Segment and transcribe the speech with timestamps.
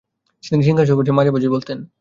[0.43, 1.77] তিনি সিংহাসনে বসে মাঝে মাঝেই বলতেন: